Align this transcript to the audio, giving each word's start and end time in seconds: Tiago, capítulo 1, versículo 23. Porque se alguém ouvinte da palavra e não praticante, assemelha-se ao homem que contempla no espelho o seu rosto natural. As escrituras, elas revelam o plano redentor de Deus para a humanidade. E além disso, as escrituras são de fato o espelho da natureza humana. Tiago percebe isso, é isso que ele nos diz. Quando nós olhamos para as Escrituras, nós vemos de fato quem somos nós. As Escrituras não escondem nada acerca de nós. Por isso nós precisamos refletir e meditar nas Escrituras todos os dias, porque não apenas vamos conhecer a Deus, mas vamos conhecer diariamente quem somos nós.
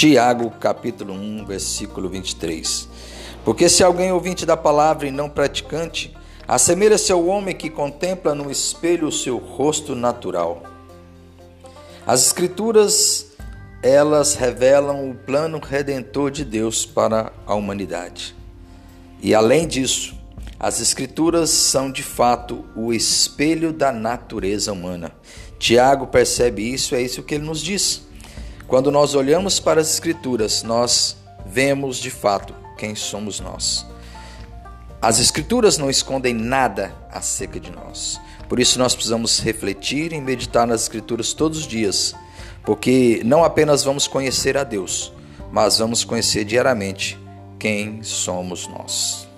Tiago, 0.00 0.50
capítulo 0.52 1.12
1, 1.12 1.44
versículo 1.44 2.08
23. 2.08 2.88
Porque 3.44 3.68
se 3.68 3.84
alguém 3.84 4.10
ouvinte 4.10 4.46
da 4.46 4.56
palavra 4.56 5.06
e 5.06 5.10
não 5.10 5.28
praticante, 5.28 6.16
assemelha-se 6.48 7.12
ao 7.12 7.26
homem 7.26 7.54
que 7.54 7.68
contempla 7.68 8.34
no 8.34 8.50
espelho 8.50 9.08
o 9.08 9.12
seu 9.12 9.36
rosto 9.36 9.94
natural. 9.94 10.62
As 12.06 12.24
escrituras, 12.24 13.32
elas 13.82 14.34
revelam 14.34 15.10
o 15.10 15.14
plano 15.14 15.60
redentor 15.60 16.30
de 16.30 16.46
Deus 16.46 16.86
para 16.86 17.30
a 17.46 17.54
humanidade. 17.54 18.34
E 19.20 19.34
além 19.34 19.68
disso, 19.68 20.14
as 20.58 20.80
escrituras 20.80 21.50
são 21.50 21.92
de 21.92 22.02
fato 22.02 22.64
o 22.74 22.90
espelho 22.90 23.70
da 23.70 23.92
natureza 23.92 24.72
humana. 24.72 25.12
Tiago 25.58 26.06
percebe 26.06 26.72
isso, 26.72 26.94
é 26.94 27.02
isso 27.02 27.22
que 27.22 27.34
ele 27.34 27.44
nos 27.44 27.60
diz. 27.60 28.08
Quando 28.70 28.92
nós 28.92 29.16
olhamos 29.16 29.58
para 29.58 29.80
as 29.80 29.92
Escrituras, 29.92 30.62
nós 30.62 31.16
vemos 31.44 31.96
de 31.96 32.08
fato 32.08 32.54
quem 32.78 32.94
somos 32.94 33.40
nós. 33.40 33.84
As 35.02 35.18
Escrituras 35.18 35.76
não 35.76 35.90
escondem 35.90 36.32
nada 36.32 36.94
acerca 37.10 37.58
de 37.58 37.72
nós. 37.72 38.20
Por 38.48 38.60
isso 38.60 38.78
nós 38.78 38.94
precisamos 38.94 39.40
refletir 39.40 40.12
e 40.12 40.20
meditar 40.20 40.68
nas 40.68 40.82
Escrituras 40.82 41.32
todos 41.32 41.58
os 41.58 41.66
dias, 41.66 42.14
porque 42.64 43.20
não 43.24 43.42
apenas 43.42 43.82
vamos 43.82 44.06
conhecer 44.06 44.56
a 44.56 44.62
Deus, 44.62 45.12
mas 45.50 45.78
vamos 45.78 46.04
conhecer 46.04 46.44
diariamente 46.44 47.18
quem 47.58 48.04
somos 48.04 48.68
nós. 48.68 49.29